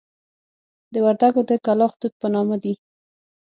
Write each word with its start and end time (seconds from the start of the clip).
د 0.93 0.95
وردکو 1.05 1.41
د 1.49 1.51
کلاخ 1.65 1.91
توت 1.99 2.13
په 2.21 2.27
نامه 2.35 2.55
دي. 2.63 2.73